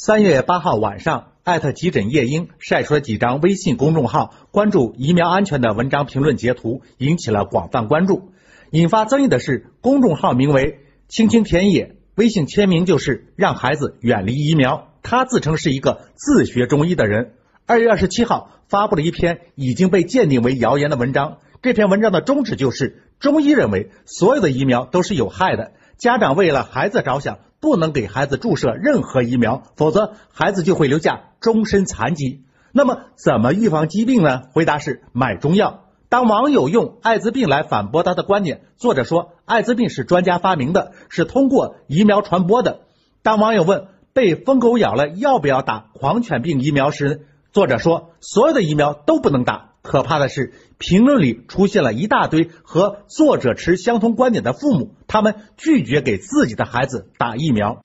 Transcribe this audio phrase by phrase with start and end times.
[0.00, 8.30] 三月八号晚上，艾特急诊夜莺晒出了几张微信公众号关注疫苗安全的文章评论截图，引起了广泛关注。
[8.70, 14.92] 引发争议的是，公众号名为“青青田野”，微信签名就是让孩子远离疫苗。
[15.02, 17.32] 他自称是一个自学中医的人。
[17.66, 21.38] 二月二十七号发布了一篇已经被鉴定为谣言的文章。
[21.60, 27.40] 这篇文章的宗旨就是，中医认为所有的疫苗都是有害的，家长为了孩子着想。
[27.60, 32.44] 不能给孩子注射任何疫苗，否则孩子就会留下终身残疾。
[32.72, 34.42] 那么怎么预防疾病呢？
[34.52, 35.84] 回答是买中药。
[36.08, 42.80] 当网友用艾滋病来反驳他的观点，作者说艾滋病是专家发明的，是通过疫苗传播的。
[43.22, 49.67] 当网友问被疯狗咬了要不要打狂犬病疫苗时，作者说所有的疫苗都不能打。
[49.88, 57.80] 可怕的是，评论里出现了一大堆和作者持相同观点的父母，他们拒绝给自己的孩子打疫苗。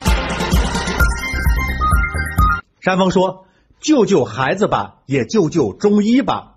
[2.81, 3.45] 山峰说
[3.79, 6.55] ：“救救孩子吧，也救救中医吧。”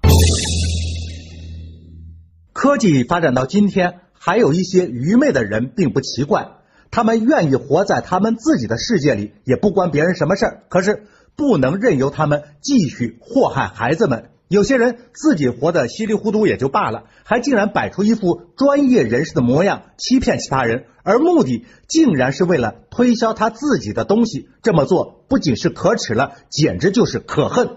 [2.52, 6.48] 科技发展到今天，还有一些愚昧的人并不奇怪，
[6.90, 10.64] 他们愿意活在他们自己的世界里，也不关别人什么事儿。
[10.68, 14.30] 可是不能任由他们继续祸害孩子们。
[14.48, 24.48] 有些人自己活得稀里糊涂也就罢了，还竟然摆出一副专业人士的模样，欺骗其他人，而目的竟然是为了推销他自己的东西。
[24.62, 27.70] 这么做不仅是可耻了，简直就是可恨。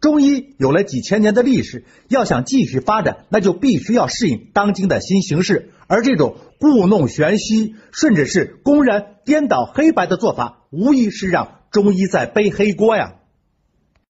[0.00, 5.72] 中医有了几千年的历史，要想继续发展，那就必须要适应当今的新形势。
[5.88, 13.16] 而这种故弄玄虚，甚至是公然颠倒黑白的做法，无疑是让中医在背黑锅呀。